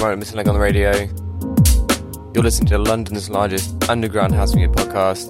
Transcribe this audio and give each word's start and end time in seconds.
to 0.00 0.16
Missing 0.16 0.48
on 0.48 0.54
the 0.54 0.60
Radio. 0.60 0.92
You're 2.32 2.42
listening 2.42 2.68
to 2.68 2.78
London's 2.78 3.28
largest 3.28 3.88
underground 3.90 4.34
house 4.34 4.54
music 4.54 4.74
podcast. 4.74 5.28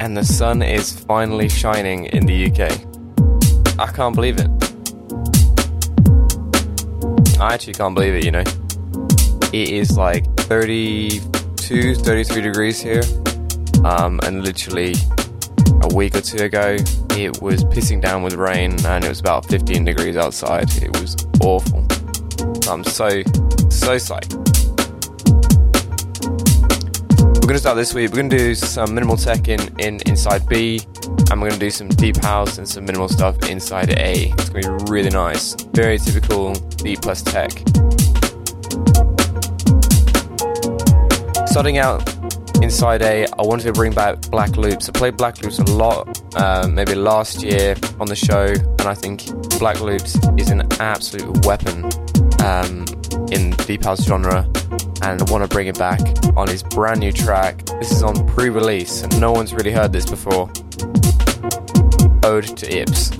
And 0.00 0.16
the 0.16 0.24
sun 0.24 0.62
is 0.62 0.98
finally 0.98 1.50
shining 1.50 2.06
in 2.06 2.24
the 2.24 2.46
UK. 2.46 3.78
I 3.78 3.92
can't 3.92 4.14
believe 4.14 4.38
it. 4.38 4.48
I 7.38 7.52
actually 7.52 7.74
can't 7.74 7.94
believe 7.94 8.14
it, 8.14 8.24
you 8.24 8.30
know. 8.30 8.44
It 9.52 9.68
is 9.68 9.98
like 9.98 10.24
32, 10.38 11.96
33 11.96 12.40
degrees 12.40 12.80
here. 12.80 13.02
Um, 13.84 14.20
and 14.22 14.42
literally 14.42 14.94
a 15.82 15.94
week 15.94 16.16
or 16.16 16.22
two 16.22 16.44
ago, 16.44 16.76
it 17.10 17.42
was 17.42 17.62
pissing 17.64 18.00
down 18.00 18.22
with 18.22 18.32
rain 18.32 18.74
and 18.86 19.04
it 19.04 19.08
was 19.08 19.20
about 19.20 19.44
15 19.44 19.84
degrees 19.84 20.16
outside. 20.16 20.74
It 20.82 20.98
was 20.98 21.14
awful. 21.42 21.85
I'm 22.68 22.82
so, 22.82 23.08
so 23.70 23.94
psyched. 23.96 24.34
We're 27.40 27.46
gonna 27.46 27.58
start 27.60 27.76
this 27.76 27.94
week. 27.94 28.10
We're 28.10 28.22
gonna 28.22 28.28
do 28.28 28.56
some 28.56 28.92
minimal 28.92 29.16
tech 29.16 29.46
in, 29.46 29.60
in 29.78 30.00
inside 30.06 30.48
B, 30.48 30.80
and 31.30 31.40
we're 31.40 31.50
gonna 31.50 31.60
do 31.60 31.70
some 31.70 31.88
deep 31.88 32.16
house 32.16 32.58
and 32.58 32.68
some 32.68 32.84
minimal 32.84 33.08
stuff 33.08 33.48
inside 33.48 33.90
A. 33.90 34.32
It's 34.32 34.48
gonna 34.48 34.78
be 34.78 34.90
really 34.90 35.10
nice. 35.10 35.54
Very 35.72 35.98
typical 35.98 36.56
B 36.82 36.96
plus 36.96 37.22
tech. 37.22 37.52
Starting 41.46 41.78
out 41.78 42.02
inside 42.62 43.02
A, 43.02 43.26
I 43.26 43.42
wanted 43.42 43.64
to 43.64 43.72
bring 43.72 43.92
back 43.92 44.20
Black 44.22 44.56
Loops. 44.56 44.88
I 44.88 44.92
played 44.92 45.16
Black 45.16 45.40
Loops 45.40 45.60
a 45.60 45.64
lot, 45.64 46.20
uh, 46.34 46.66
maybe 46.66 46.96
last 46.96 47.44
year 47.44 47.76
on 48.00 48.08
the 48.08 48.16
show, 48.16 48.46
and 48.46 48.82
I 48.82 48.94
think 48.94 49.24
Black 49.60 49.80
Loops 49.80 50.18
is 50.36 50.50
an 50.50 50.66
absolute 50.80 51.46
weapon 51.46 51.88
um, 52.46 52.84
in 53.32 53.50
deep 53.66 53.84
house 53.84 54.04
genre 54.04 54.48
and 55.02 55.20
I 55.20 55.30
want 55.30 55.42
to 55.42 55.48
bring 55.48 55.66
it 55.66 55.78
back 55.78 56.00
on 56.36 56.48
his 56.48 56.62
brand 56.62 57.00
new 57.00 57.12
track. 57.12 57.64
This 57.80 57.92
is 57.92 58.02
on 58.02 58.26
pre 58.28 58.48
release, 58.48 59.02
and 59.02 59.20
no 59.20 59.32
one's 59.32 59.52
really 59.52 59.72
heard 59.72 59.92
this 59.92 60.08
before. 60.08 60.50
Ode 62.24 62.56
to 62.56 62.82
Ips. 62.82 63.10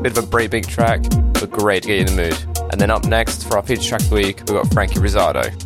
Bit 0.00 0.18
of 0.18 0.24
a 0.24 0.26
breakbeat 0.26 0.66
track, 0.66 1.02
but 1.34 1.50
great 1.50 1.82
to 1.82 1.88
get 1.88 1.94
you 1.96 2.06
in 2.06 2.16
the 2.16 2.22
mood. 2.22 2.70
And 2.72 2.80
then 2.80 2.90
up 2.90 3.04
next 3.04 3.44
for 3.44 3.56
our 3.56 3.62
feature 3.62 3.90
track 3.90 4.00
of 4.02 4.10
the 4.10 4.14
week, 4.16 4.38
we've 4.38 4.48
got 4.48 4.72
Frankie 4.72 4.98
Rizardo. 4.98 5.63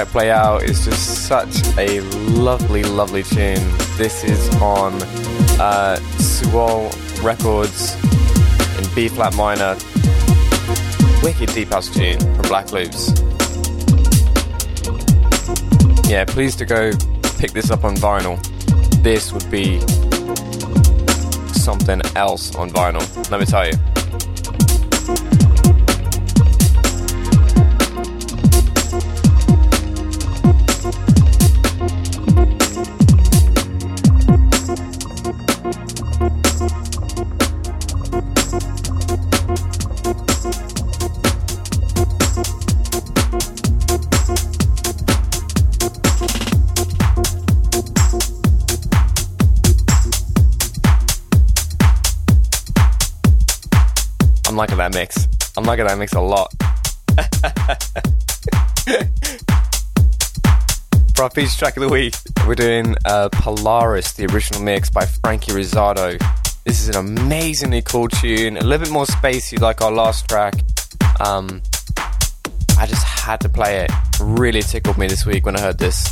Play 0.00 0.30
out. 0.30 0.62
is 0.62 0.84
just 0.86 1.26
such 1.26 1.54
a 1.76 2.00
lovely, 2.30 2.82
lovely 2.82 3.22
tune. 3.22 3.60
This 3.98 4.24
is 4.24 4.48
on 4.56 4.94
uh, 5.60 5.98
Suol 6.16 6.90
Records 7.22 7.94
in 8.78 8.94
B 8.94 9.08
flat 9.08 9.34
minor. 9.36 9.76
Wicked 11.22 11.54
deep 11.54 11.68
house 11.68 11.92
tune 11.94 12.18
from 12.18 12.48
Black 12.48 12.72
Loops. 12.72 13.12
Yeah, 16.08 16.24
please 16.26 16.56
to 16.56 16.64
go 16.64 16.90
pick 17.38 17.52
this 17.52 17.70
up 17.70 17.84
on 17.84 17.94
vinyl. 17.96 18.42
This 19.02 19.30
would 19.32 19.50
be 19.50 19.80
something 21.52 22.00
else 22.16 22.54
on 22.54 22.70
vinyl, 22.70 23.30
let 23.30 23.40
me 23.40 23.46
tell 23.46 23.66
you. 23.66 23.91
Mix. 54.92 55.28
I'm 55.56 55.64
liking 55.64 55.86
that 55.86 55.98
mix 55.98 56.12
a 56.12 56.20
lot. 56.20 56.52
For 61.14 61.24
our 61.24 61.30
feature 61.30 61.56
track 61.58 61.76
of 61.76 61.82
the 61.82 61.88
week, 61.88 62.14
we're 62.46 62.54
doing 62.54 62.96
uh, 63.04 63.28
Polaris, 63.30 64.12
the 64.14 64.26
original 64.26 64.62
mix 64.62 64.90
by 64.90 65.06
Frankie 65.06 65.52
Rizardo. 65.52 66.18
This 66.64 66.80
is 66.80 66.88
an 66.88 66.96
amazingly 66.96 67.82
cool 67.82 68.08
tune, 68.08 68.56
a 68.56 68.62
little 68.62 68.86
bit 68.86 68.92
more 68.92 69.04
spacey 69.04 69.60
like 69.60 69.80
our 69.82 69.92
last 69.92 70.28
track. 70.28 70.54
Um, 71.20 71.62
I 72.78 72.86
just 72.86 73.04
had 73.04 73.40
to 73.40 73.48
play 73.48 73.84
it. 73.84 73.90
Really 74.20 74.62
tickled 74.62 74.98
me 74.98 75.06
this 75.06 75.26
week 75.26 75.46
when 75.46 75.56
I 75.56 75.60
heard 75.60 75.78
this. 75.78 76.11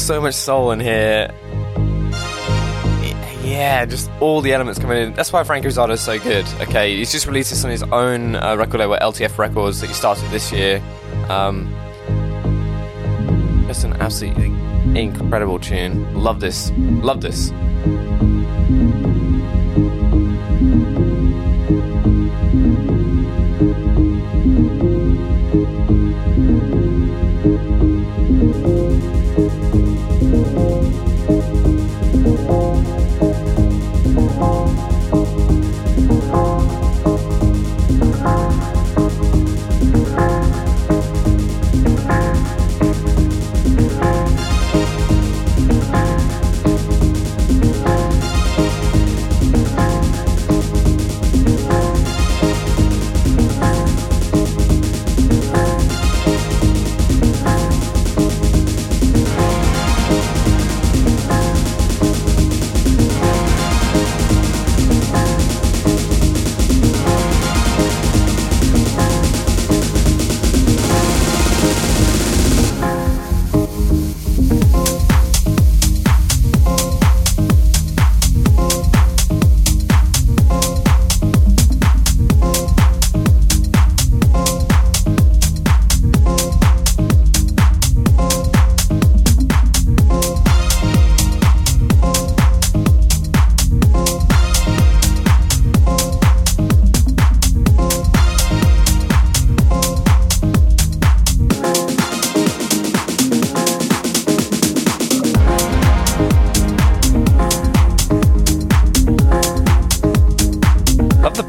So 0.00 0.20
much 0.20 0.34
soul 0.34 0.72
in 0.72 0.80
here. 0.80 1.30
Yeah, 3.44 3.84
just 3.84 4.10
all 4.20 4.40
the 4.40 4.52
elements 4.52 4.80
coming 4.80 4.98
in. 4.98 5.12
That's 5.12 5.32
why 5.32 5.44
Frank 5.44 5.64
Rizardo 5.64 5.90
is 5.90 6.00
so 6.00 6.18
good. 6.18 6.46
Okay, 6.62 6.96
he's 6.96 7.12
just 7.12 7.26
released 7.26 7.50
this 7.50 7.64
on 7.64 7.70
his 7.70 7.82
own 7.84 8.34
uh, 8.34 8.56
record 8.56 8.78
label, 8.78 8.96
LTF 9.00 9.38
Records, 9.38 9.80
that 9.80 9.88
he 9.88 9.92
started 9.92 10.28
this 10.30 10.50
year. 10.50 10.82
Um, 11.28 11.72
just 13.68 13.84
an 13.84 13.92
absolutely 14.00 14.46
incredible 15.00 15.60
tune. 15.60 16.12
Love 16.14 16.40
this. 16.40 16.72
Love 16.76 17.20
this. 17.20 17.52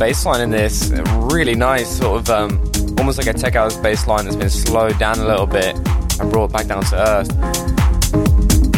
Bass 0.01 0.25
line 0.25 0.41
in 0.41 0.49
this. 0.49 0.89
Really 1.31 1.53
nice, 1.53 1.87
sort 1.99 2.21
of 2.21 2.29
um, 2.31 2.71
almost 2.97 3.19
like 3.19 3.27
a 3.27 3.33
tech 3.33 3.53
house 3.53 3.77
bass 3.77 4.07
line 4.07 4.25
that's 4.25 4.35
been 4.35 4.49
slowed 4.49 4.97
down 4.97 5.19
a 5.19 5.27
little 5.27 5.45
bit 5.45 5.75
and 6.19 6.31
brought 6.31 6.51
back 6.51 6.65
down 6.65 6.83
to 6.85 6.95
earth. 6.95 7.29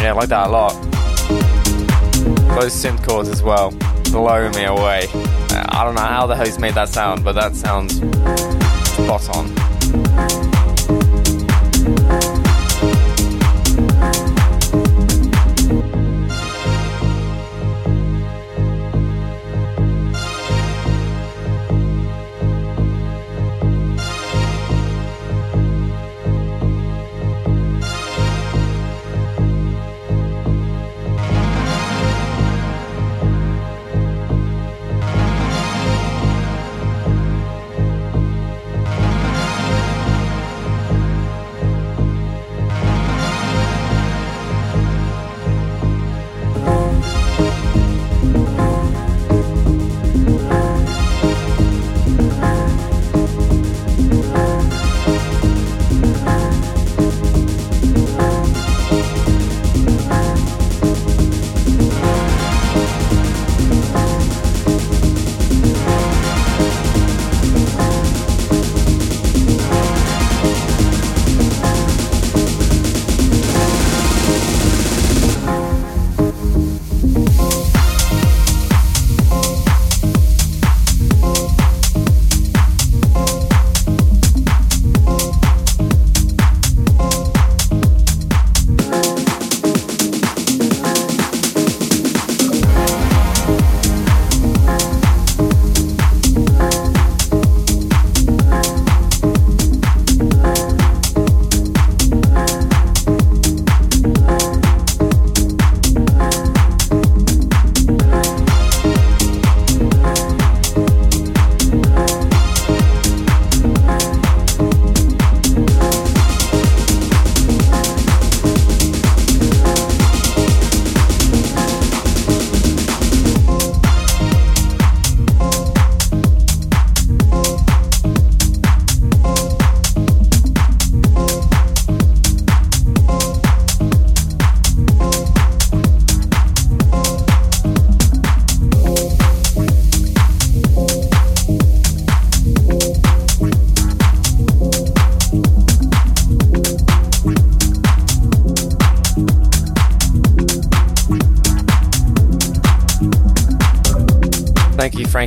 Yeah, 0.02 0.10
I 0.10 0.12
like 0.12 0.28
that 0.28 0.48
a 0.48 0.50
lot. 0.50 0.74
Those 2.60 2.74
synth 2.74 3.02
chords 3.08 3.30
as 3.30 3.42
well, 3.42 3.70
blow 4.12 4.50
me 4.50 4.64
away. 4.64 5.08
I 5.70 5.82
don't 5.82 5.94
know 5.94 6.02
how 6.02 6.26
the 6.26 6.36
he's 6.36 6.58
made 6.58 6.74
that 6.74 6.90
sound, 6.90 7.24
but 7.24 7.32
that 7.36 7.56
sounds 7.56 7.94
spot 8.92 9.34
on. 9.34 9.63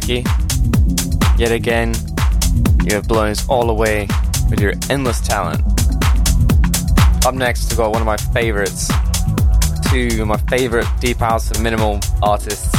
Yet 0.06 1.52
again, 1.52 1.96
you 2.84 2.94
have 2.94 3.08
blown 3.08 3.32
us 3.32 3.50
all 3.50 3.72
away 3.72 4.08
with 4.48 4.60
your 4.60 4.74
endless 4.92 5.20
talent. 5.22 5.62
Up 7.26 7.34
next, 7.34 7.70
we've 7.72 7.78
got 7.78 7.92
one 7.92 8.02
of 8.02 8.06
my 8.06 8.18
favorites, 8.18 8.92
two 9.90 10.22
of 10.22 10.28
my 10.28 10.38
favorite 10.50 10.86
deep 11.00 11.18
house 11.18 11.50
and 11.50 11.64
minimal 11.64 12.00
artists. 12.22 12.72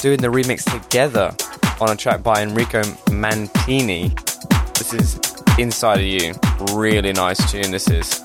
Doing 0.00 0.20
the 0.20 0.28
remix 0.28 0.62
together 0.70 1.34
on 1.80 1.90
a 1.90 1.96
track 1.96 2.22
by 2.22 2.42
Enrico 2.42 2.82
Mantini. 3.10 4.14
This 4.78 4.94
is 4.94 5.20
Inside 5.58 5.98
of 5.98 6.06
You. 6.06 6.34
Really 6.74 7.12
nice 7.12 7.50
tune, 7.50 7.72
this 7.72 7.90
is. 7.90 8.23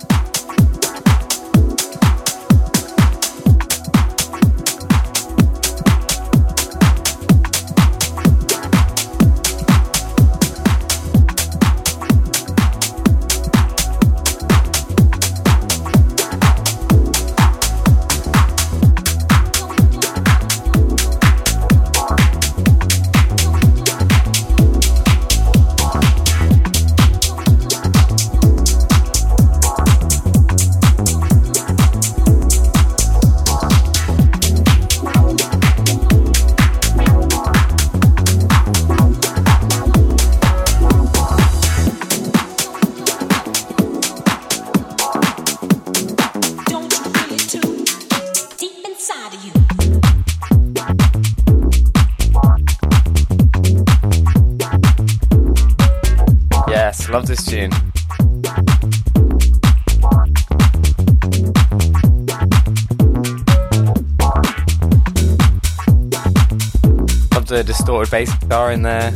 Distorted 67.89 68.11
bass 68.11 68.31
guitar 68.35 68.71
in 68.71 68.83
there. 68.83 69.09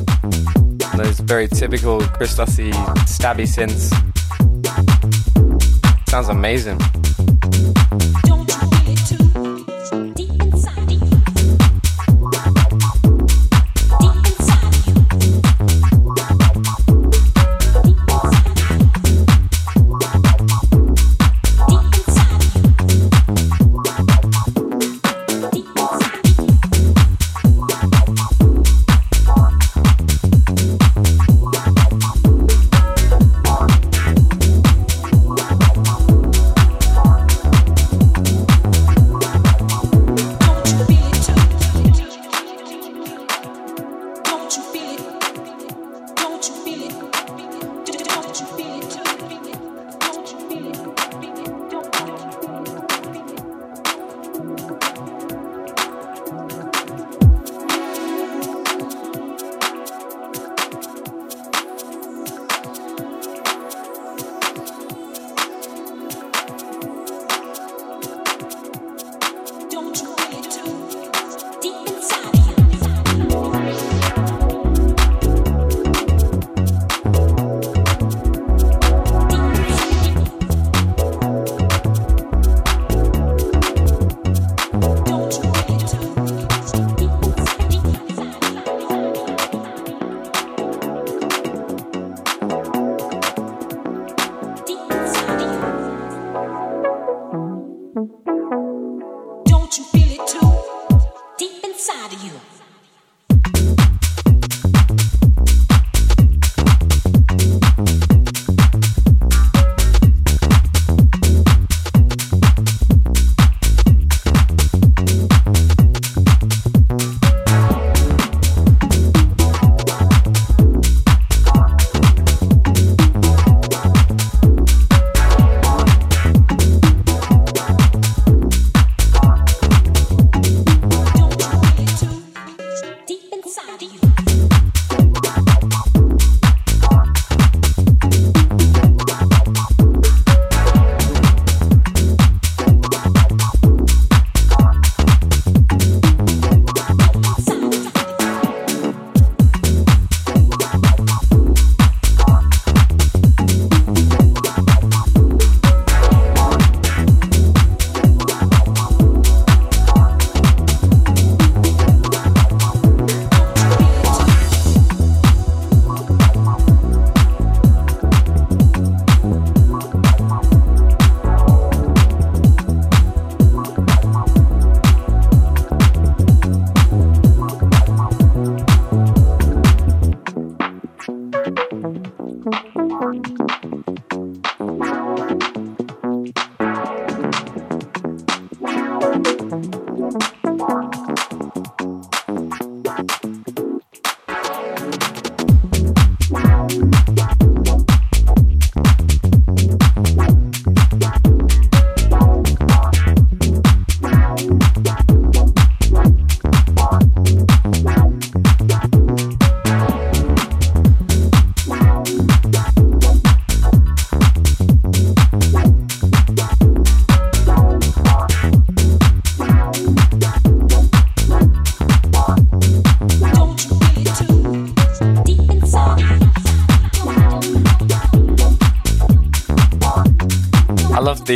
Those 0.98 1.20
very 1.20 1.48
typical 1.48 2.02
Chris 2.02 2.36
Dussy 2.36 2.72
stabby 3.06 3.46
synths. 3.46 3.94
Sounds 6.10 6.30
amazing. 6.30 6.80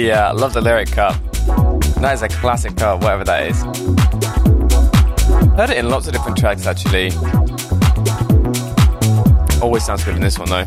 The 0.02 0.12
uh, 0.12 0.34
love 0.36 0.54
the 0.54 0.62
lyric 0.62 0.92
cut. 0.92 1.18
That 2.02 2.14
is 2.14 2.22
a 2.22 2.28
classic 2.28 2.76
cut, 2.76 3.02
whatever 3.02 3.24
that 3.24 3.48
is. 3.48 3.60
Heard 5.56 5.72
it 5.72 5.78
in 5.78 5.90
lots 5.90 6.06
of 6.06 6.14
different 6.14 6.38
tracks 6.38 6.68
actually. 6.68 7.10
Always 9.60 9.84
sounds 9.84 10.04
good 10.04 10.16
in 10.16 10.22
this 10.22 10.38
one 10.38 10.50
though. 10.50 10.66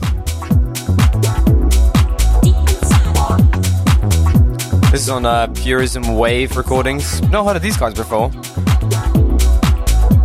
This 4.90 5.02
is 5.02 5.10
on 5.10 5.24
uh, 5.24 5.46
Purism 5.54 6.16
Wave 6.16 6.56
recordings. 6.56 7.22
Not 7.30 7.46
heard 7.46 7.54
of 7.54 7.62
these 7.62 7.76
guys 7.76 7.94
before. 7.94 8.30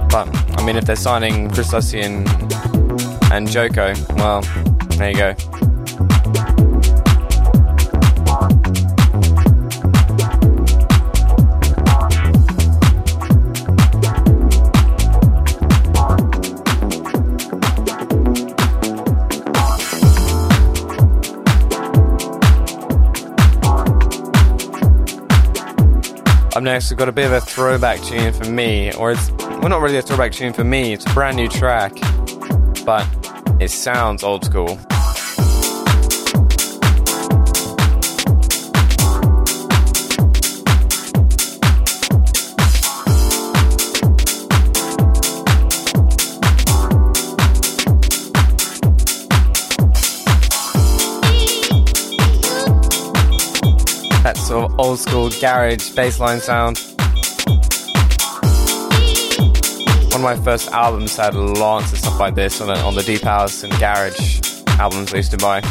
But, 0.10 0.28
I 0.58 0.65
mean, 0.65 0.78
if 0.78 0.86
they're 0.86 0.96
signing 0.96 1.52
Chris 1.52 1.70
Hussey 1.70 2.02
and, 2.02 2.28
and 3.32 3.48
Joko, 3.48 3.94
well, 4.15 4.41
there 4.98 5.12
you 5.12 5.18
go. 5.18 5.55
Up 26.56 26.63
next, 26.63 26.89
we've 26.89 26.98
got 26.98 27.10
a 27.10 27.12
bit 27.12 27.26
of 27.26 27.34
a 27.34 27.41
throwback 27.41 28.02
tune 28.02 28.32
for 28.32 28.46
me, 28.46 28.94
or 28.94 29.12
it's 29.12 29.30
well, 29.32 29.68
not 29.68 29.82
really 29.82 29.98
a 29.98 30.02
throwback 30.02 30.32
tune 30.32 30.54
for 30.54 30.63
me. 30.63 30.94
It's 30.94 31.06
a 31.06 31.13
brand 31.13 31.36
new 31.36 31.50
track, 31.50 31.91
but 32.86 33.06
it 33.60 33.70
sounds 33.72 34.24
old 34.24 34.46
school. 34.46 34.80
Old 54.78 55.00
school 55.00 55.30
garage 55.42 55.92
bassline 55.92 56.42
sound. 56.42 56.80
One 60.12 60.16
of 60.16 60.22
my 60.22 60.36
first 60.44 60.70
albums 60.72 61.16
had 61.16 61.36
lots 61.36 61.92
of 61.92 62.00
stuff 62.00 62.20
like 62.20 62.36
this 62.36 62.62
on 62.62 62.68
the, 62.68 62.78
on 62.80 62.96
the 62.96 63.04
Deep 63.04 63.22
House 63.22 63.64
and 63.64 63.72
Garage 63.80 64.42
albums 64.80 65.14
I 65.14 65.18
used 65.18 65.32
to 65.32 65.38
buy. 65.38 65.62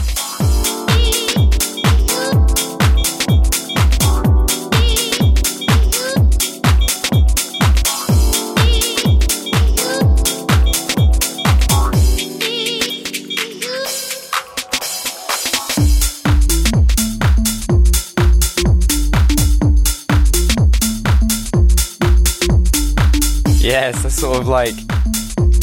Yes, 23.74 24.04
that's 24.04 24.14
sort 24.14 24.38
of 24.38 24.46
like 24.46 24.72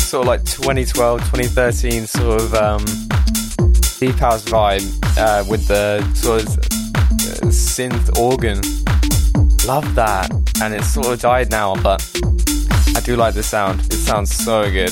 sort 0.02 0.24
of 0.24 0.28
like 0.28 0.43
2012, 0.43 1.21
2013 1.21 2.06
sort 2.06 2.41
of 2.41 2.54
um, 2.54 2.84
deep 4.00 4.15
house 4.15 4.43
vibe 4.43 4.84
uh, 5.17 5.45
with 5.50 5.65
the 5.69 6.02
sort 6.13 6.41
of 6.41 6.50
uh, 6.50 7.47
synth 7.47 8.19
organ. 8.19 8.58
Love 9.65 9.95
that, 9.95 10.30
and 10.62 10.74
it's 10.74 10.93
sort 10.93 11.08
of 11.08 11.21
died 11.21 11.52
now, 11.52 11.74
but 11.82 12.06
I 12.97 13.00
do 13.00 13.15
like 13.15 13.34
the 13.34 13.43
sound. 13.43 13.80
It 13.80 13.93
sounds 13.93 14.36
so 14.36 14.69
good. 14.69 14.91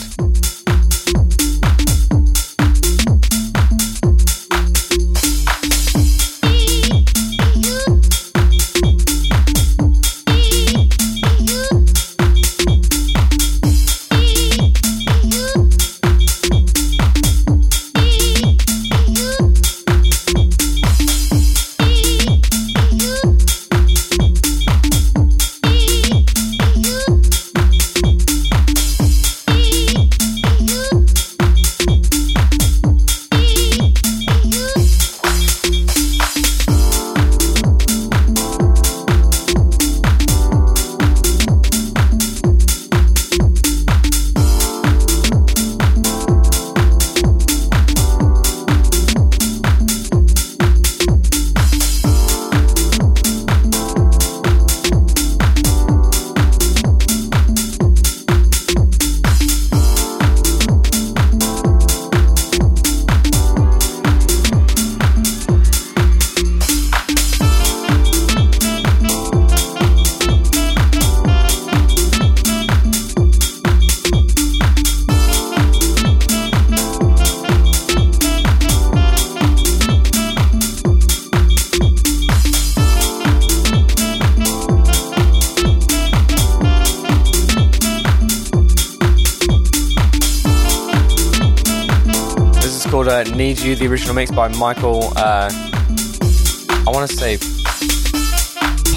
Original 94.10 94.15
mix 94.15 94.32
by 94.32 94.48
Michael, 94.58 95.13
uh, 95.17 95.52
I 95.52 96.86
want 96.88 97.10
to 97.10 97.15
say 97.15 97.38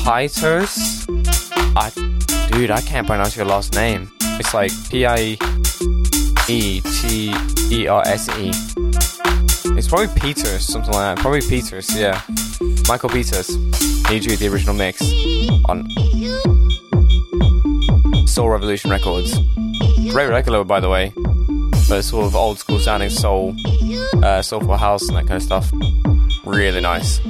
Pieters. 0.01 1.07
I, 1.77 1.90
dude, 2.51 2.70
I 2.70 2.81
can't 2.81 3.07
pronounce 3.07 3.37
your 3.37 3.44
last 3.44 3.75
name. 3.75 4.11
It's 4.40 4.55
like 4.55 4.70
P 4.88 5.05
I 5.05 5.37
E 6.48 6.81
T 6.81 7.35
E 7.70 7.87
R 7.88 8.03
S 8.07 8.29
E. 8.38 8.53
It's 9.77 9.88
probably 9.88 10.09
Peters, 10.18 10.66
something 10.66 10.92
like 10.92 11.16
that. 11.16 11.18
Probably 11.18 11.42
Peters, 11.42 11.94
yeah. 11.94 12.22
Michael 12.88 13.11
Peters. 13.11 13.55
Need 14.09 14.25
You, 14.25 14.37
the 14.37 14.48
original 14.51 14.75
mix 14.75 15.03
on 15.66 15.87
Soul 18.27 18.48
Revolution 18.48 18.90
Records. 18.90 19.38
Great 20.11 20.29
record, 20.29 20.64
by 20.66 20.81
the 20.81 20.88
way. 20.88 21.12
But 21.88 22.03
sort 22.03 22.25
of 22.25 22.35
old 22.35 22.59
school 22.59 22.79
sounding 22.79 23.11
soul 23.11 23.55
uh, 24.22 24.42
soulful 24.42 24.76
house 24.76 25.08
and 25.08 25.16
that 25.16 25.26
kind 25.26 25.37
of 25.37 25.42
stuff. 25.42 25.72
Really 26.44 26.80
nice. 26.80 27.20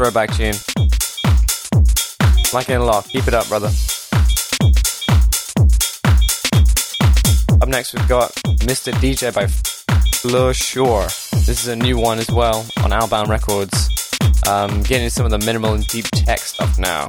Throwback 0.00 0.32
tune. 0.32 0.54
Like 2.54 2.70
a 2.70 2.78
lot. 2.78 3.04
Keep 3.04 3.28
it 3.28 3.34
up, 3.34 3.46
brother. 3.48 3.68
Up 7.60 7.68
next, 7.68 7.92
we've 7.92 8.08
got 8.08 8.32
Mr. 8.64 8.92
DJ 8.94 9.34
by 9.34 9.46
Fleur 10.16 10.54
Shore. 10.54 11.04
This 11.44 11.62
is 11.62 11.68
a 11.68 11.76
new 11.76 11.98
one 11.98 12.18
as 12.18 12.30
well 12.30 12.66
on 12.82 12.94
Outbound 12.94 13.28
Records. 13.28 13.90
Um, 14.48 14.82
getting 14.84 15.10
some 15.10 15.26
of 15.26 15.32
the 15.32 15.38
minimal 15.44 15.74
and 15.74 15.86
deep 15.88 16.06
tech 16.12 16.38
stuff 16.38 16.78
now. 16.78 17.06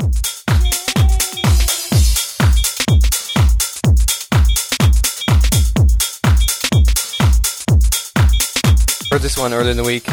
Heard 9.09 9.21
this 9.21 9.37
one 9.37 9.53
earlier 9.53 9.71
in 9.71 9.77
the 9.77 9.85
week. 9.85 10.05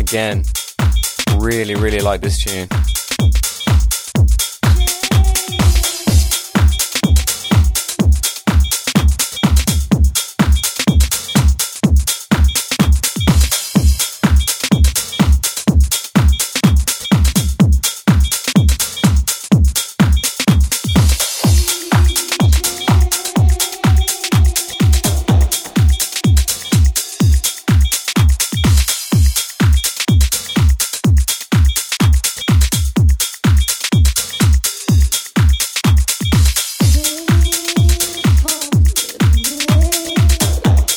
Again, 0.00 0.42
really, 1.38 1.74
really 1.74 2.00
like 2.00 2.20
this 2.20 2.42
tune. 2.42 2.68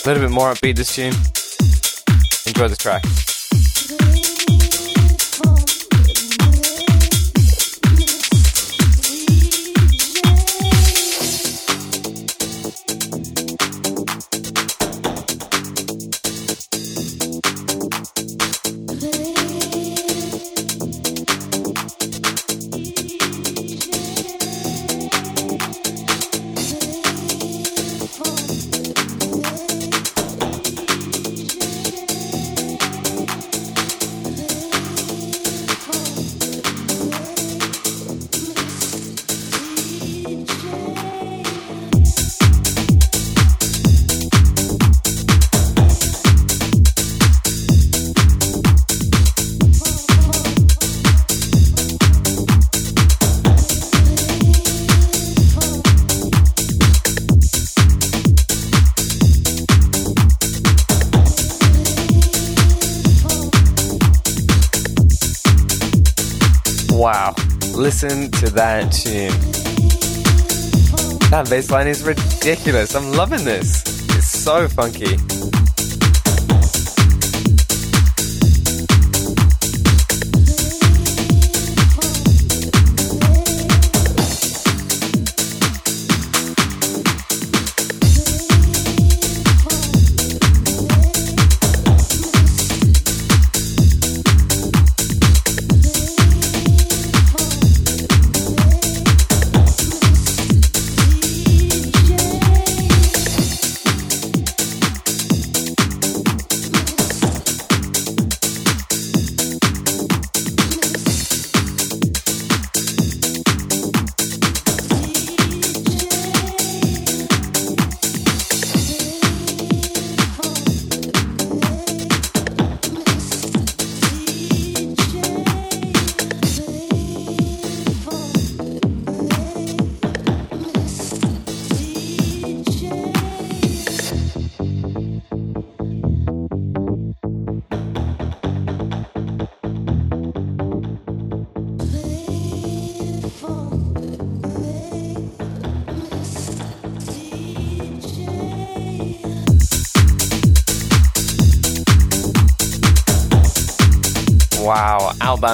A 0.06 0.10
little 0.10 0.24
bit 0.24 0.32
more 0.32 0.52
upbeat 0.52 0.76
this 0.76 0.94
tune. 0.94 1.13
Enjoy 2.46 2.68
the 2.68 2.76
track. 2.76 3.33
Listen 68.04 68.32
to 68.32 68.50
that 68.50 68.92
tune. 68.92 69.32
That 71.30 71.50
bass 71.50 71.72
line 71.72 71.88
is 71.88 72.04
ridiculous. 72.04 72.96
I'm 72.96 73.13
loving 73.13 73.46
this. 73.46 73.82
It's 74.16 74.28
so 74.28 74.68
funky. 74.68 75.18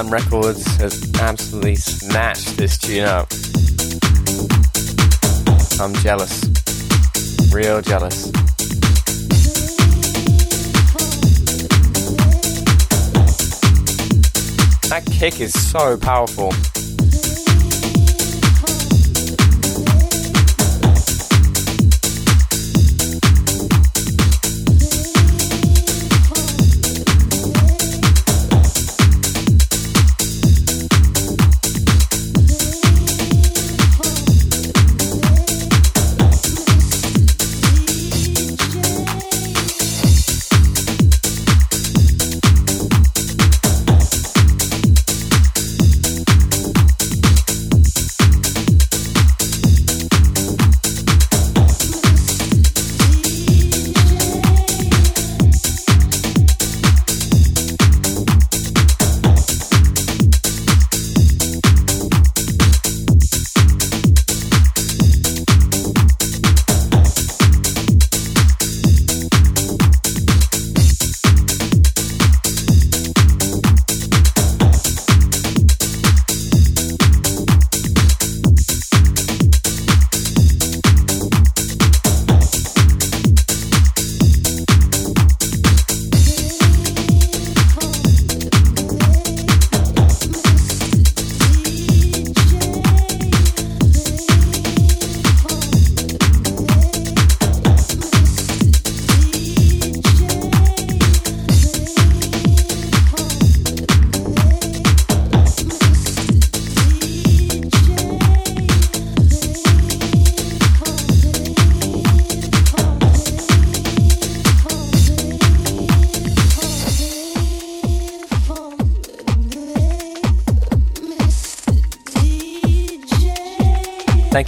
Records 0.08 0.64
has 0.78 1.12
absolutely 1.20 1.74
snatched 1.74 2.56
this 2.56 2.78
tune 2.78 3.04
up. 3.04 3.28
I'm 5.80 5.94
jealous. 5.96 6.44
Real 7.52 7.82
jealous. 7.82 8.30
That 14.88 15.02
kick 15.10 15.40
is 15.40 15.52
so 15.70 15.96
powerful. 15.96 16.52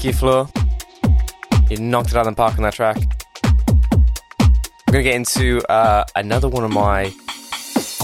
You, 0.02 0.12
Fleur. 0.12 0.48
You 1.70 1.76
knocked 1.76 2.10
it 2.10 2.16
out 2.16 2.26
of 2.26 2.32
the 2.32 2.36
park 2.36 2.56
on 2.56 2.64
that 2.64 2.74
track. 2.74 2.96
I'm 4.34 4.52
gonna 4.86 5.04
get 5.04 5.14
into 5.14 5.62
uh, 5.70 6.04
another 6.16 6.48
one 6.48 6.64
of 6.64 6.72
my 6.72 7.10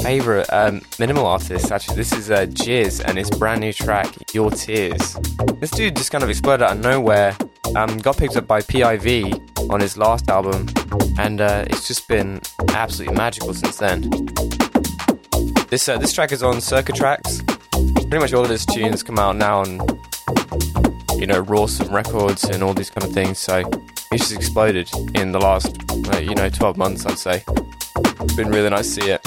favorite 0.05 0.47
um, 0.53 0.81
minimal 1.01 1.27
artists. 1.27 1.73
Actually, 1.73 1.97
this 1.97 2.13
is 2.13 2.31
uh, 2.31 2.47
Jizz 2.47 3.03
and 3.05 3.19
his 3.19 3.29
brand 3.31 3.63
new 3.63 3.73
track, 3.73 4.15
Your 4.33 4.53
Tears. 4.53 5.15
This 5.59 5.73
dude 5.73 5.97
just 5.97 6.13
kind 6.13 6.23
of 6.23 6.31
exploded 6.31 6.63
out 6.63 6.77
of 6.77 6.83
nowhere. 6.85 7.37
Um, 7.75 7.99
got 7.99 8.17
picked 8.17 8.37
up 8.37 8.47
by 8.47 8.61
PIV 8.61 9.69
on 9.69 9.81
his 9.81 9.97
last 9.97 10.31
album, 10.31 10.69
and 11.19 11.41
uh, 11.41 11.65
it's 11.67 11.89
just 11.89 12.07
been 12.07 12.41
absolutely 12.75 13.17
magical 13.17 13.53
since 13.53 13.77
then. 13.77 14.09
This 15.69 15.89
uh, 15.89 15.99
this 15.99 16.13
track 16.13 16.31
is 16.31 16.45
on 16.45 16.61
Circa 16.61 16.93
Tracks. 16.93 17.43
Pretty 17.73 18.19
much 18.19 18.33
all 18.35 18.45
of 18.45 18.51
his 18.51 18.65
tunes 18.65 19.03
come 19.03 19.19
out 19.19 19.35
now 19.35 19.63
on 19.63 19.81
you 21.19 21.27
know 21.27 21.43
Rawsome 21.43 21.91
Records 21.91 22.45
and 22.45 22.63
all 22.63 22.75
these 22.75 22.91
kind 22.91 23.05
of 23.05 23.13
things. 23.13 23.39
So 23.39 23.69
it's 24.13 24.29
just 24.29 24.33
exploded 24.33 24.91
in 25.15 25.33
the 25.33 25.41
last 25.41 25.77
uh, 26.15 26.19
you 26.19 26.35
know 26.35 26.49
12 26.49 26.77
months, 26.77 27.05
I'd 27.07 27.19
say. 27.19 27.45
It's 28.21 28.35
been 28.35 28.49
really 28.49 28.71
nice 28.71 28.95
to 28.95 29.01
see 29.03 29.11
it. 29.11 29.21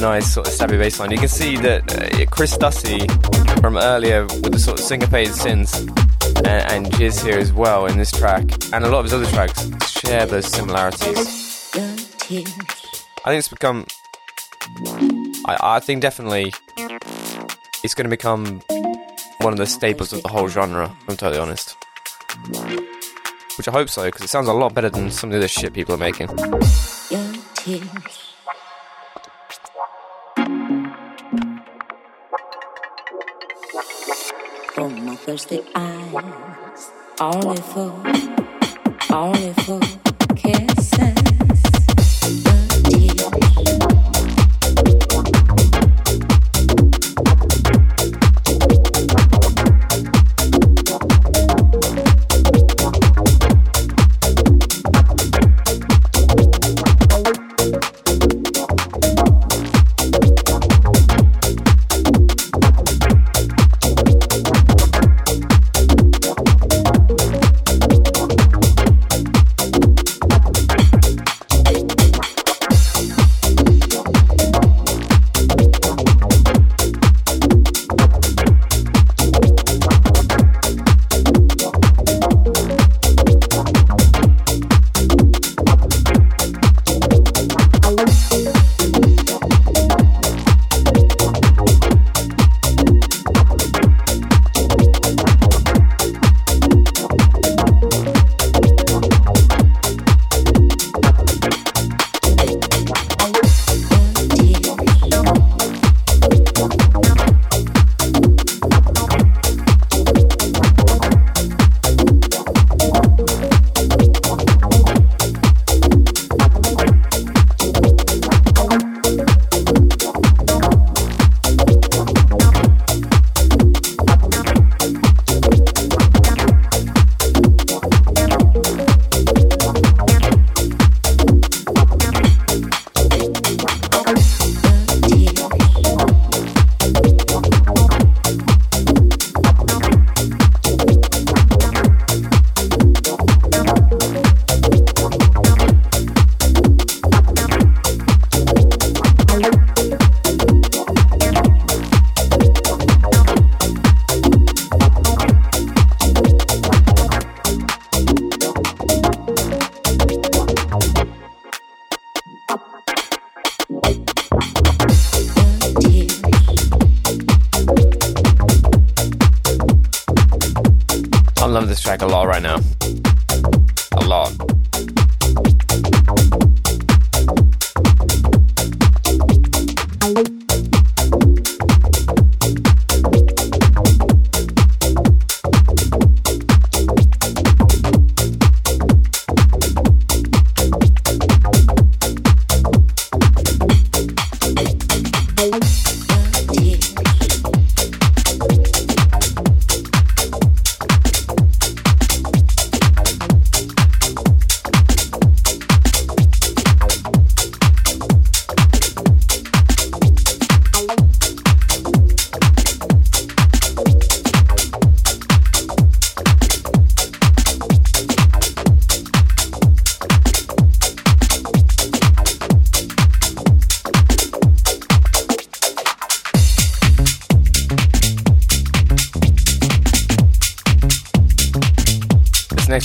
Nice 0.00 0.34
sort 0.34 0.46
of 0.46 0.54
stabby 0.54 0.78
bass 0.78 0.98
line. 0.98 1.10
You 1.10 1.18
can 1.18 1.28
see 1.28 1.56
that 1.58 1.82
uh, 1.92 2.26
Chris 2.30 2.56
Stussy 2.56 3.06
from 3.60 3.76
earlier 3.76 4.22
with 4.24 4.52
the 4.52 4.58
sort 4.58 4.80
of 4.80 4.84
syncopated 4.84 5.34
synths 5.34 5.78
and, 6.38 6.46
and 6.46 6.86
Jizz 6.94 7.24
here 7.24 7.38
as 7.38 7.52
well 7.52 7.86
in 7.86 7.98
this 7.98 8.10
track 8.10 8.42
and 8.72 8.84
a 8.84 8.88
lot 8.88 9.00
of 9.00 9.04
his 9.04 9.14
other 9.14 9.26
tracks 9.26 9.68
share 9.90 10.26
those 10.26 10.46
similarities. 10.46 11.18
I 13.24 13.26
think 13.26 13.38
it's 13.38 13.48
become. 13.48 13.86
I, 15.46 15.56
I 15.76 15.80
think 15.80 16.00
definitely 16.02 16.52
it's 17.84 17.94
going 17.94 18.04
to 18.04 18.10
become 18.10 18.60
one 19.40 19.52
of 19.52 19.58
the 19.58 19.66
staples 19.66 20.12
of 20.12 20.22
the 20.22 20.28
whole 20.28 20.48
genre, 20.48 20.94
I'm 21.08 21.16
totally 21.16 21.40
honest. 21.40 21.76
Which 23.58 23.68
I 23.68 23.72
hope 23.72 23.88
so, 23.88 24.04
because 24.04 24.22
it 24.22 24.28
sounds 24.28 24.48
a 24.48 24.52
lot 24.52 24.74
better 24.74 24.88
than 24.88 25.10
some 25.10 25.30
of 25.30 25.32
the 25.32 25.38
other 25.38 25.48
shit 25.48 25.72
people 25.72 25.94
are 25.94 25.98
making 25.98 26.28
my 35.40 35.56
thirsty 35.56 35.62
eyes, 35.74 36.90
only 37.20 37.56
for, 37.56 39.14
only 39.14 39.52
for 39.54 39.99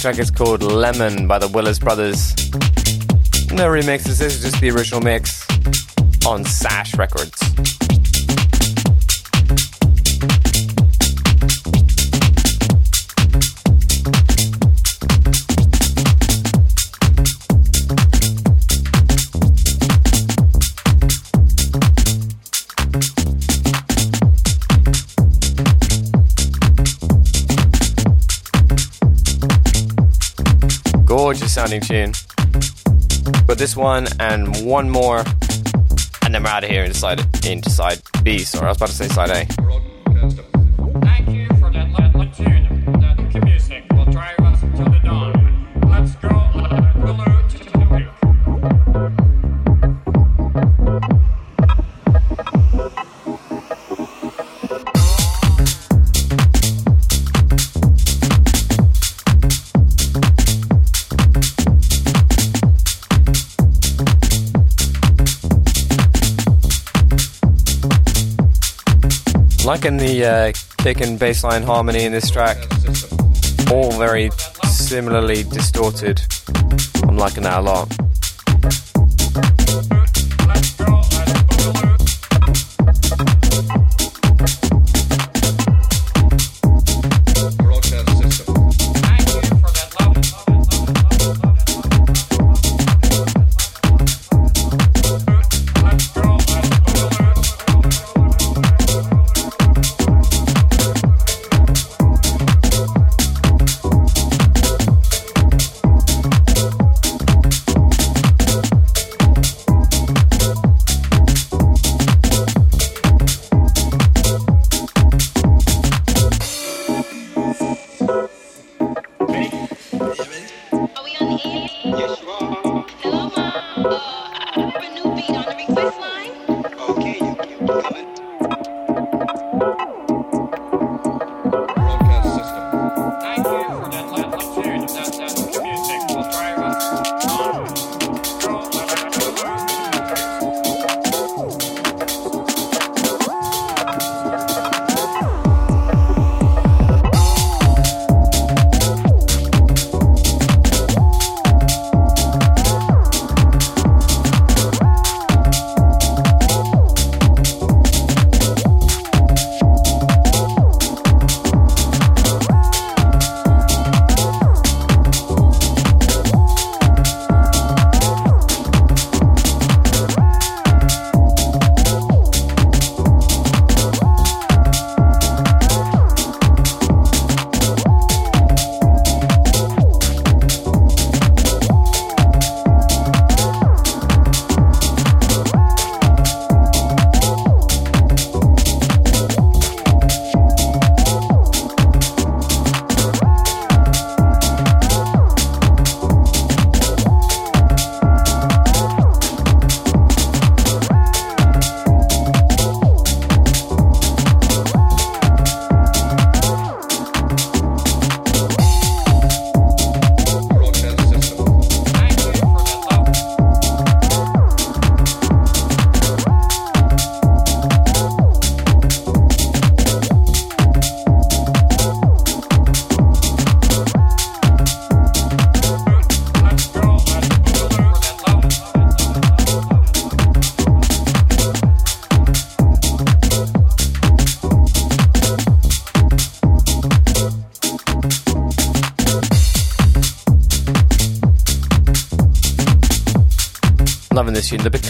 track 0.06 0.20
is 0.20 0.30
called 0.30 0.62
Lemon 0.62 1.26
by 1.26 1.40
the 1.40 1.48
Willis 1.48 1.80
Brothers. 1.80 2.36
No 3.52 3.66
remixes, 3.66 4.20
this 4.20 4.36
is 4.36 4.44
just 4.44 4.62
the 4.62 4.70
original 4.70 5.02
mix 5.02 5.44
on 6.28 6.46
Sash 6.46 6.96
Records. 6.96 7.75
Sounding 31.44 31.82
tune. 31.82 32.14
But 33.46 33.58
this 33.58 33.76
one 33.76 34.08
and 34.20 34.66
one 34.66 34.90
more, 34.90 35.20
and 36.24 36.34
then 36.34 36.44
we're 36.44 36.50
out 36.50 36.64
of 36.64 36.70
here 36.70 36.84
inside 36.84 37.20
into 37.46 37.70
side 37.70 38.02
B. 38.24 38.40
Sorry, 38.40 38.66
I 38.66 38.70
was 38.70 38.78
about 38.78 38.90
to 38.90 38.96
say 38.96 39.08
side 39.08 39.30
A. 39.30 39.65
liking 69.76 69.98
the 69.98 70.26
uh, 70.26 70.54
kick 70.78 71.02
and 71.02 71.20
bassline 71.20 71.62
harmony 71.62 72.06
in 72.06 72.14
this 72.14 72.30
track. 72.30 72.56
All 73.70 73.92
very 74.00 74.30
similarly 74.70 75.44
distorted. 75.44 76.22
I'm 77.04 77.18
liking 77.18 77.44
that 77.44 77.60
a 77.60 77.62
lot. 77.62 77.92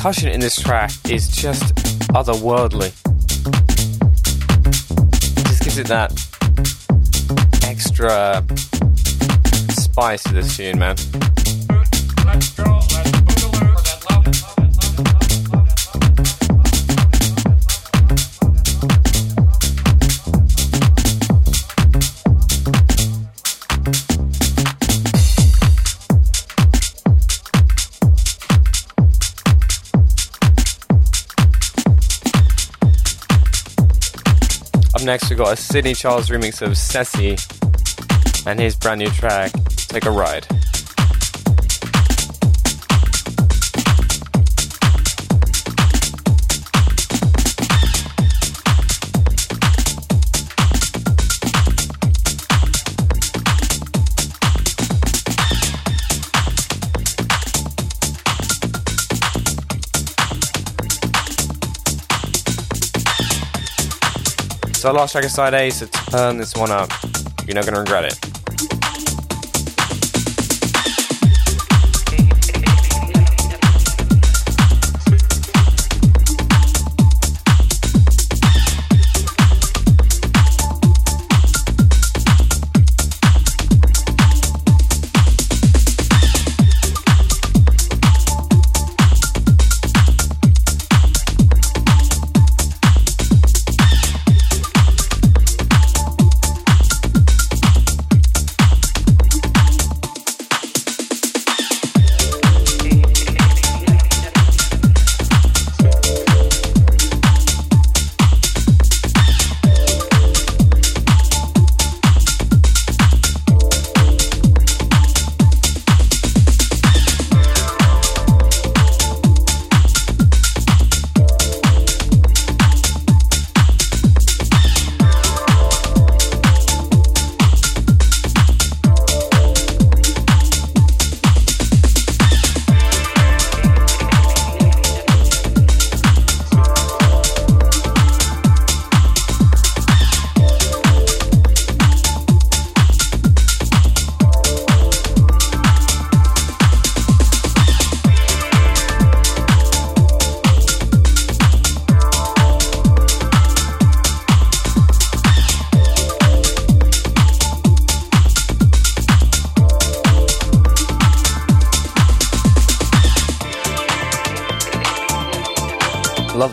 Percussion 0.06 0.30
in 0.30 0.39
this 0.39 0.62
track 0.62 0.91
is 1.10 1.28
just 1.30 1.74
otherworldly. 2.14 2.93
It 5.39 5.47
just 5.47 5.64
gives 5.64 5.80
it 5.80 5.88
that 5.88 6.12
extra 7.64 8.43
spice 9.72 10.22
to 10.22 10.34
this 10.34 10.58
tune, 10.58 10.78
man. 10.78 10.95
Next, 35.06 35.30
we've 35.30 35.38
got 35.38 35.53
a 35.53 35.56
Sidney 35.56 35.93
Charles 35.93 36.30
remix 36.30 36.62
of 36.62 36.76
Ceci 36.78 37.38
and 38.49 38.60
his 38.60 38.76
brand 38.76 38.99
new 38.99 39.10
track, 39.10 39.51
Take 39.88 40.06
a 40.06 40.12
Ride. 40.12 40.47
So 64.86 64.91
last 64.91 65.13
track 65.13 65.25
is 65.25 65.33
side 65.33 65.55
A, 65.55 65.71
so 65.71 65.88
turn 65.88 66.38
this 66.38 66.53
one 66.53 66.69
up. 66.69 66.91
You're 67.47 67.55
not 67.55 67.65
gonna 67.65 67.79
regret 67.79 68.05
it. 68.05 68.24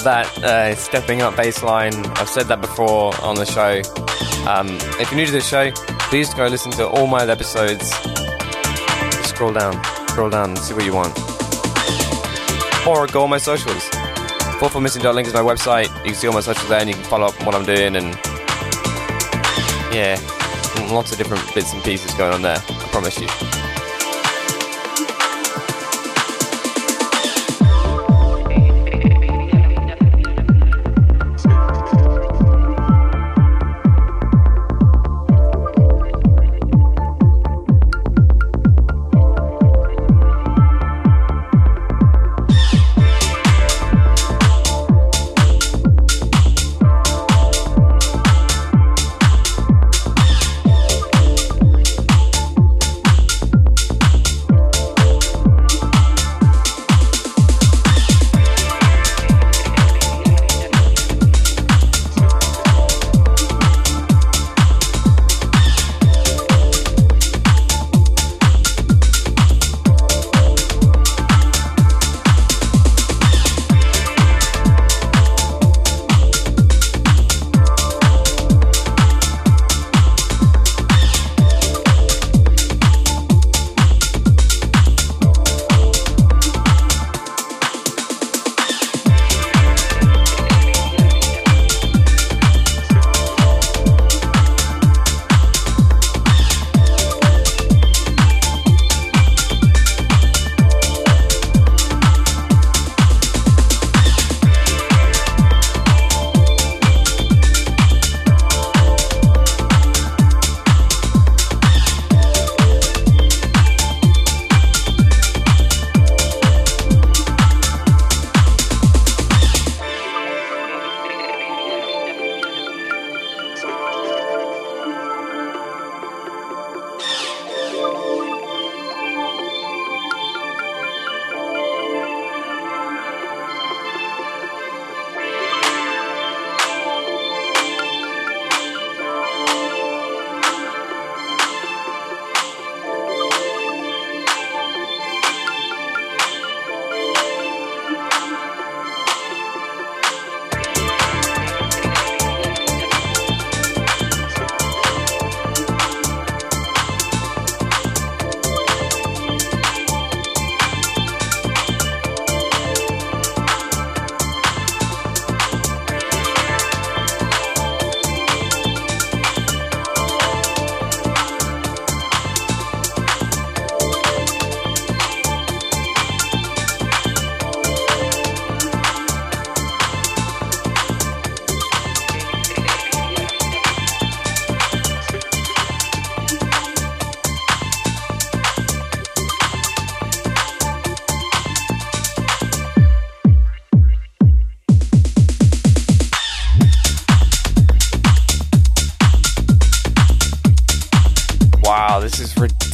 That 0.01 0.27
uh, 0.43 0.75
stepping 0.75 1.23
up 1.23 1.37
bass 1.37 1.63
line. 1.63 1.95
I've 2.17 2.29
said 2.29 2.47
that 2.49 2.61
before 2.61 3.15
on 3.23 3.37
the 3.37 3.47
show. 3.47 3.81
Um, 4.49 4.69
if 5.01 5.11
you're 5.11 5.21
new 5.21 5.27
to 5.27 5.33
the 5.33 5.41
show, 5.41 5.71
please 6.09 6.33
go 6.35 6.47
listen 6.47 6.73
to 6.73 6.89
all 6.89 7.07
my 7.07 7.19
other 7.19 7.33
episodes. 7.33 7.91
Scroll 9.29 9.53
down, 9.53 9.83
scroll 10.09 10.31
down, 10.31 10.51
and 10.51 10.59
see 10.59 10.75
what 10.75 10.85
you 10.85 10.95
want. 10.95 11.17
Or 12.87 13.07
go 13.07 13.23
on 13.23 13.31
my 13.31 13.39
socials. 13.39 13.89
44missing.link 14.59 15.29
is 15.29 15.35
my 15.35 15.41
website. 15.41 15.89
You 15.99 16.13
can 16.13 16.15
see 16.15 16.27
all 16.27 16.35
my 16.35 16.41
socials 16.41 16.69
there 16.69 16.81
and 16.81 16.89
you 16.89 16.95
can 16.95 17.05
follow 17.05 17.27
up 17.27 17.39
on 17.41 17.47
what 17.47 17.55
I'm 17.55 17.65
doing 17.65 17.97
and 17.97 18.15
yeah, 19.95 20.19
lots 20.91 21.13
of 21.13 21.19
different 21.19 21.43
bits 21.55 21.73
and 21.73 21.83
pieces 21.83 22.15
going 22.15 22.33
on 22.33 22.43
there. 22.43 22.59
I 22.59 22.89
promise 22.91 23.19
you. 23.19 23.62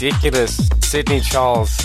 Ridiculous. 0.00 0.68
Sidney 0.78 1.18
Charles. 1.18 1.76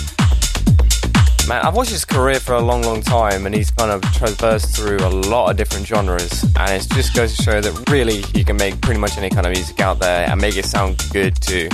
Man, 1.48 1.60
I've 1.66 1.74
watched 1.74 1.90
his 1.90 2.04
career 2.04 2.38
for 2.38 2.54
a 2.54 2.60
long, 2.60 2.82
long 2.82 3.02
time, 3.02 3.44
and 3.44 3.52
he's 3.52 3.72
kind 3.72 3.90
of 3.90 4.02
traversed 4.12 4.76
through 4.76 4.98
a 4.98 5.10
lot 5.10 5.50
of 5.50 5.56
different 5.56 5.84
genres. 5.84 6.44
And 6.56 6.70
it 6.70 6.86
just 6.92 7.16
goes 7.16 7.36
to 7.36 7.42
show 7.42 7.60
that 7.60 7.90
really 7.90 8.22
you 8.32 8.44
can 8.44 8.56
make 8.56 8.80
pretty 8.82 9.00
much 9.00 9.18
any 9.18 9.30
kind 9.30 9.48
of 9.48 9.52
music 9.52 9.80
out 9.80 9.98
there 9.98 10.30
and 10.30 10.40
make 10.40 10.56
it 10.56 10.64
sound 10.64 11.04
good 11.12 11.34
too. 11.40 11.68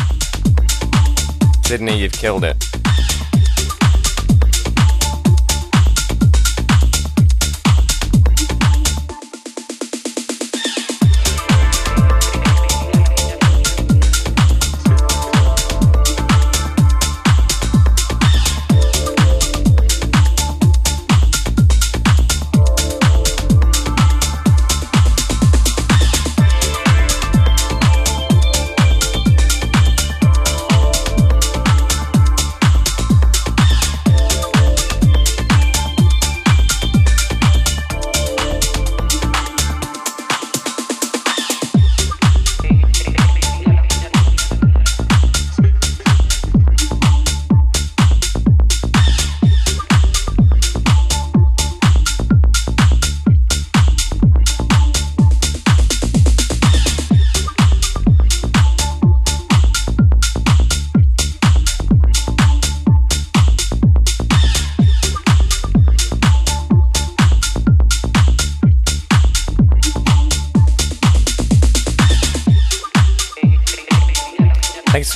Sydney, 1.66 2.00
you've 2.00 2.12
killed 2.12 2.44
it. 2.44 2.79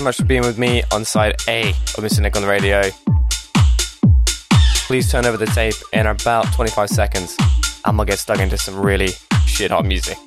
Much 0.05 0.17
for 0.19 0.25
being 0.25 0.43
with 0.43 0.59
me 0.59 0.83
on 0.93 1.05
side 1.05 1.35
A 1.49 1.71
of 1.71 2.05
Mr. 2.05 2.21
Nick 2.21 2.37
on 2.37 2.43
the 2.43 2.49
radio. 2.49 2.83
Please 4.87 5.11
turn 5.11 5.25
over 5.25 5.39
the 5.39 5.47
tape 5.47 5.75
in 5.95 6.07
about 6.07 6.53
25 6.53 6.91
seconds. 6.91 7.35
I'm 7.87 7.97
gonna 7.97 8.07
get 8.07 8.19
stuck 8.19 8.39
into 8.39 8.59
some 8.59 8.79
really 8.79 9.09
shit 9.47 9.71
hot 9.71 9.87
music. 9.87 10.19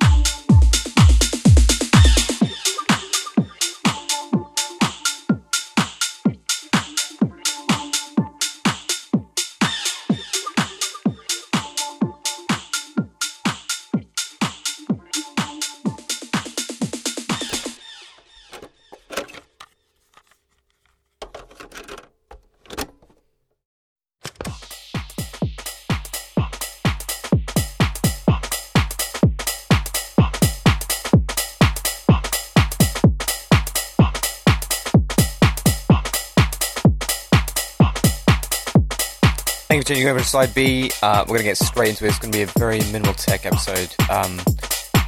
Continuing 39.88 40.10
over 40.10 40.20
to 40.20 40.26
side 40.26 40.52
B, 40.52 40.90
uh, 41.02 41.20
we're 41.22 41.36
going 41.36 41.38
to 41.38 41.44
get 41.44 41.56
straight 41.56 41.88
into 41.88 42.04
it. 42.04 42.08
It's 42.08 42.18
going 42.18 42.30
to 42.30 42.36
be 42.36 42.42
a 42.42 42.46
very 42.58 42.78
minimal 42.92 43.14
tech 43.14 43.46
episode. 43.46 43.88
Um, 44.10 44.36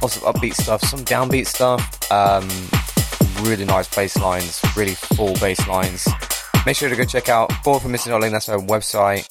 lots 0.01 0.17
of 0.17 0.23
upbeat 0.23 0.55
stuff, 0.55 0.81
some 0.81 1.01
downbeat 1.01 1.45
stuff, 1.45 2.11
um, 2.11 2.49
really 3.47 3.63
nice 3.63 3.93
bass 3.95 4.17
lines, 4.17 4.59
really 4.75 4.95
full 4.95 5.35
bass 5.35 5.67
lines. 5.67 6.07
Make 6.65 6.77
sure 6.77 6.89
to 6.89 6.95
go 6.95 7.03
check 7.03 7.29
out 7.29 7.51
Forward 7.63 7.81
for 7.81 7.89
Missing 7.89 8.11
Nothing, 8.11 8.31
that's 8.31 8.49
our 8.49 8.57
website. 8.57 9.29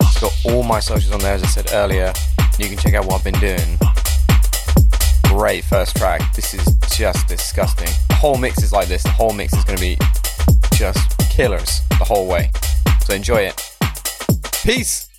It's 0.00 0.20
got 0.20 0.32
all 0.44 0.62
my 0.62 0.78
socials 0.78 1.12
on 1.12 1.18
there, 1.22 1.34
as 1.34 1.42
I 1.42 1.46
said 1.46 1.70
earlier. 1.72 2.12
You 2.60 2.68
can 2.68 2.78
check 2.78 2.94
out 2.94 3.04
what 3.04 3.16
I've 3.16 3.24
been 3.24 3.40
doing. 3.40 3.76
Great 5.24 5.64
first 5.64 5.96
track. 5.96 6.20
This 6.36 6.54
is 6.54 6.64
just 6.96 7.26
disgusting. 7.26 7.90
The 8.10 8.14
whole 8.14 8.38
mix 8.38 8.62
is 8.62 8.70
like 8.70 8.86
this. 8.86 9.02
The 9.02 9.08
whole 9.08 9.32
mix 9.32 9.54
is 9.54 9.64
going 9.64 9.76
to 9.76 9.82
be 9.82 9.98
just 10.74 11.18
killers 11.30 11.80
the 11.98 12.04
whole 12.04 12.28
way. 12.28 12.52
So 13.00 13.12
enjoy 13.12 13.38
it. 13.38 13.73
Peace. 14.64 15.13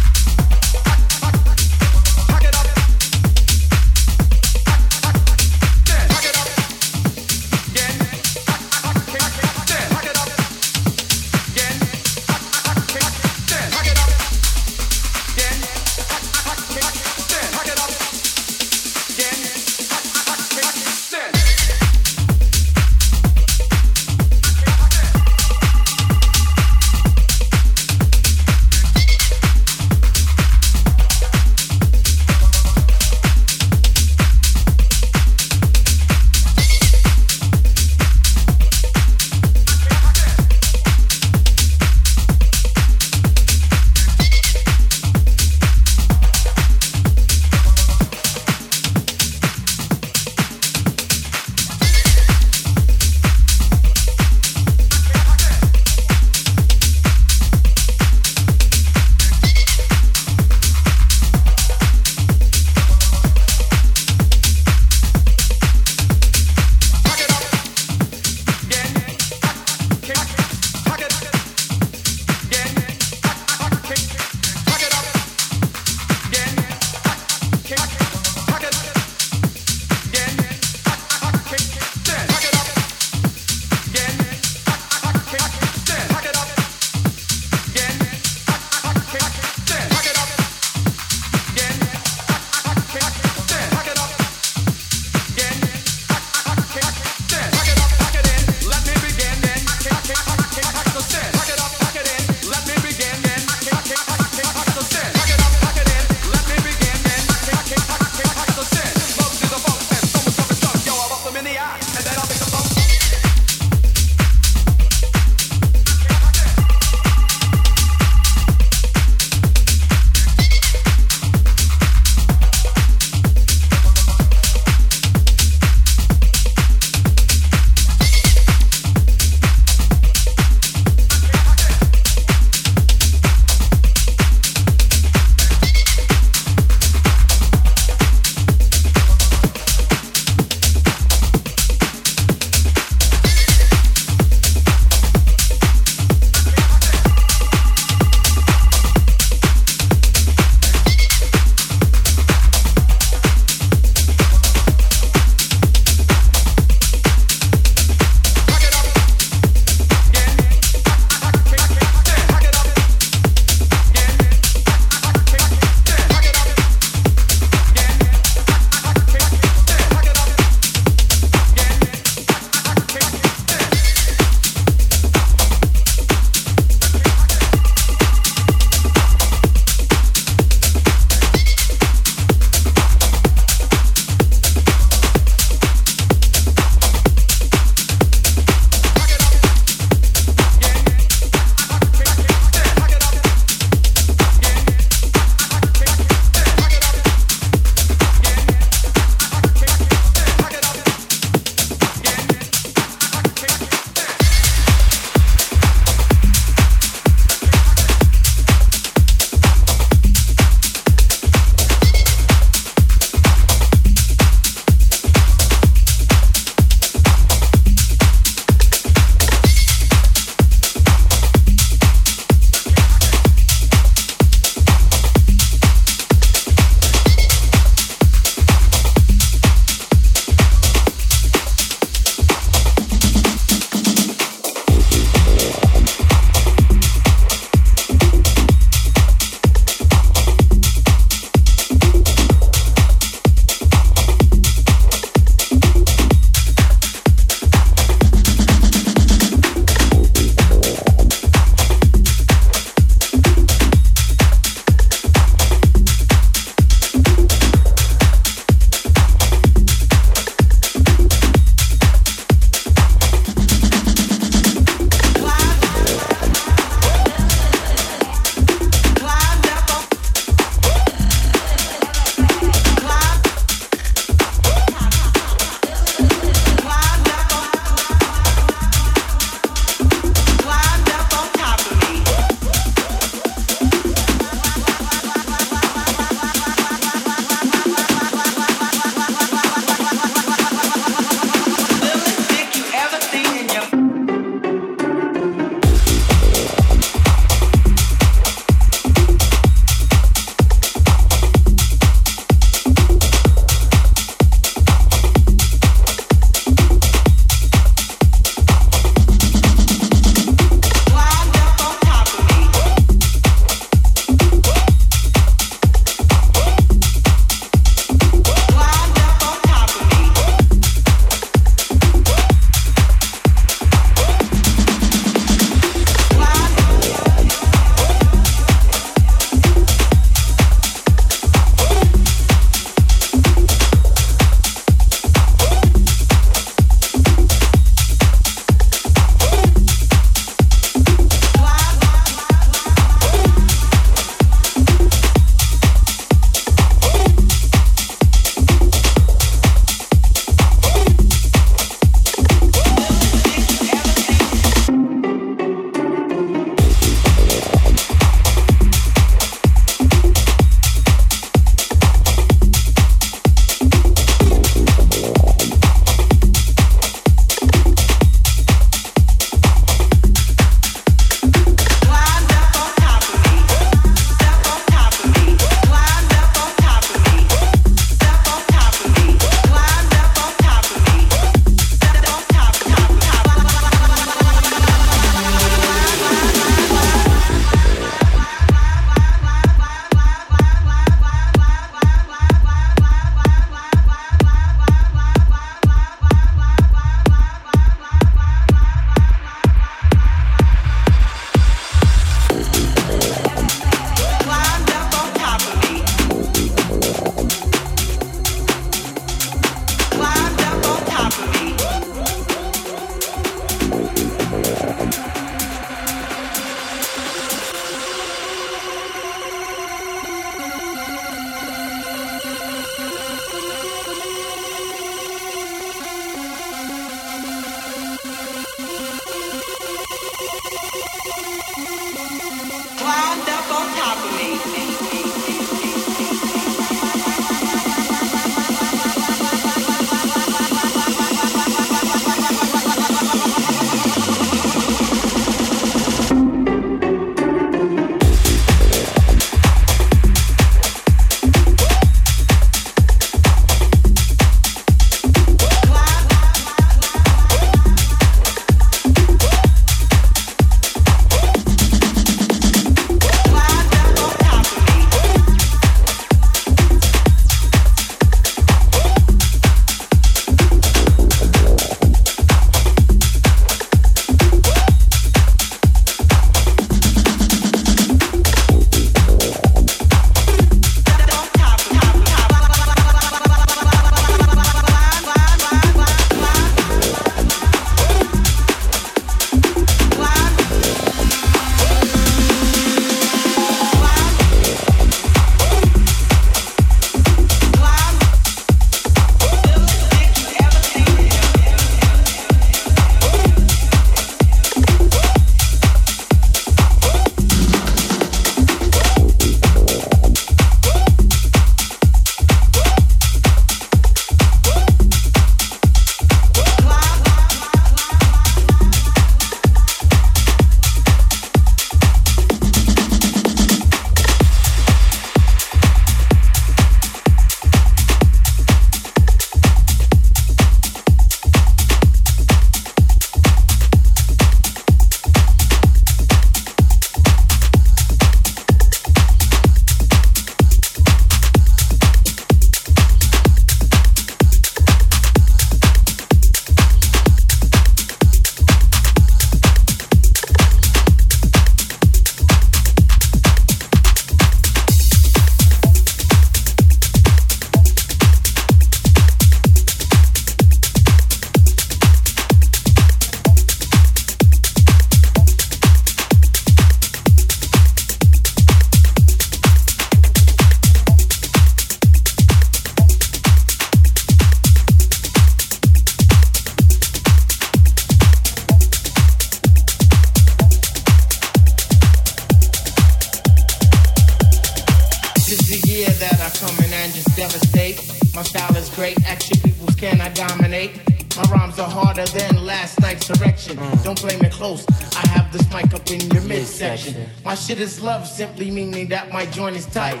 Harder 591.96 592.12
than 592.12 592.44
last 592.44 592.80
night's 592.80 593.08
erection. 593.08 593.56
Mm. 593.56 593.84
Don't 593.84 594.00
blame 594.00 594.22
it 594.22 594.32
close. 594.32 594.66
I 594.96 595.06
have 595.08 595.32
this 595.32 595.50
mic 595.52 595.72
up 595.72 595.90
in 595.90 596.00
your 596.10 596.22
midsection. 596.22 597.08
My 597.24 597.34
shit 597.34 597.58
is 597.58 597.80
love, 597.80 598.06
simply 598.06 598.50
meaning 598.50 598.88
that 598.88 599.10
my 599.12 599.24
joint 599.26 599.56
is 599.56 599.66
tight. 599.66 600.00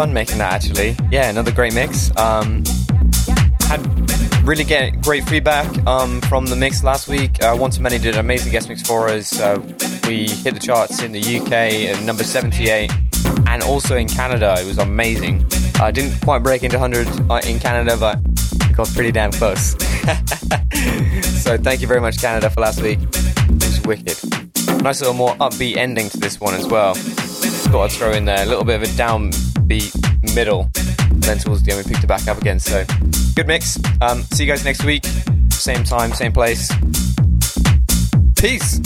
Fun 0.00 0.14
making 0.14 0.38
that 0.38 0.50
actually. 0.50 0.96
Yeah, 1.10 1.28
another 1.28 1.52
great 1.52 1.74
mix. 1.74 2.10
Um, 2.16 2.64
had 3.68 3.82
really 4.48 4.64
get 4.64 5.02
great 5.02 5.28
feedback 5.28 5.66
um, 5.86 6.22
from 6.22 6.46
the 6.46 6.56
mix 6.56 6.82
last 6.82 7.06
week. 7.06 7.44
Uh, 7.44 7.54
One 7.54 7.70
Too 7.70 7.82
Many 7.82 7.98
did 7.98 8.14
an 8.14 8.20
amazing 8.20 8.50
guest 8.50 8.70
mix 8.70 8.80
for 8.80 9.10
us. 9.10 9.38
Uh, 9.38 9.60
we 10.06 10.26
hit 10.26 10.54
the 10.54 10.58
charts 10.58 11.02
in 11.02 11.12
the 11.12 11.20
UK 11.20 11.52
at 11.52 12.02
number 12.02 12.24
78 12.24 12.90
and 13.46 13.62
also 13.62 13.98
in 13.98 14.08
Canada. 14.08 14.56
It 14.58 14.64
was 14.64 14.78
amazing. 14.78 15.44
I 15.74 15.88
uh, 15.88 15.90
didn't 15.90 16.18
quite 16.22 16.42
break 16.42 16.62
into 16.62 16.78
100 16.78 17.30
uh, 17.30 17.42
in 17.46 17.58
Canada, 17.58 17.98
but 17.98 18.20
it 18.24 18.74
got 18.74 18.88
pretty 18.94 19.12
damn 19.12 19.32
close. 19.32 19.72
so 21.42 21.58
thank 21.58 21.82
you 21.82 21.86
very 21.86 22.00
much, 22.00 22.18
Canada, 22.22 22.48
for 22.48 22.62
last 22.62 22.80
week. 22.80 23.00
It 23.02 23.52
was 23.52 23.82
wicked. 23.82 24.82
Nice 24.82 25.00
little 25.00 25.12
more 25.12 25.34
upbeat 25.34 25.76
ending 25.76 26.08
to 26.08 26.16
this 26.16 26.40
one 26.40 26.54
as 26.54 26.66
well. 26.66 26.94
Thought 26.94 27.84
I'd 27.84 27.92
throw 27.92 28.12
in 28.12 28.24
there 28.24 28.42
a 28.42 28.46
little 28.46 28.64
bit 28.64 28.76
of 28.76 28.82
a 28.82 28.96
downbeat 29.70 30.34
middle. 30.34 30.68
Then 31.12 31.38
towards 31.38 31.62
the 31.62 31.72
end, 31.72 31.84
we 31.84 31.92
picked 31.92 32.04
it 32.04 32.06
back 32.06 32.26
up 32.28 32.38
again. 32.38 32.58
So 32.58 32.84
good 33.34 33.46
mix. 33.46 33.78
Um, 34.00 34.22
see 34.22 34.44
you 34.44 34.50
guys 34.50 34.64
next 34.64 34.84
week. 34.84 35.04
Same 35.50 35.84
time, 35.84 36.12
same 36.12 36.32
place. 36.32 36.70
Peace. 38.36 38.79